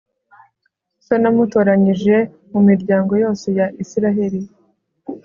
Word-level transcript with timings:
so 1.05 1.13
namutoranyije 1.21 2.15
mu 2.51 2.59
miryango 2.69 3.11
yose 3.23 3.45
ya 3.57 3.67
israheli 3.83 4.39